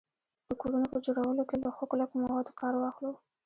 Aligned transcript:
د 0.47 0.51
کورونو 0.61 0.87
په 0.93 0.97
جوړولو 1.05 1.43
کي 1.49 1.55
له 1.63 1.69
ښو 1.75 1.83
کلکو 1.93 2.15
موادو 2.23 2.57
کار 2.61 2.73
واخلو 2.77 3.13